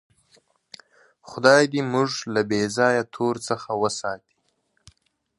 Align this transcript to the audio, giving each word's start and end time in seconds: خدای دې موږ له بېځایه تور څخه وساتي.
خدای 1.29 1.63
دې 1.73 1.81
موږ 1.93 2.09
له 2.33 2.41
بېځایه 2.51 3.03
تور 3.15 3.35
څخه 3.49 3.69
وساتي. 3.81 4.37